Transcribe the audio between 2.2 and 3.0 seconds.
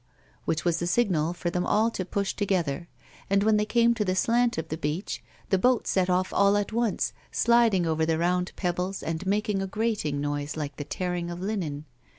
together,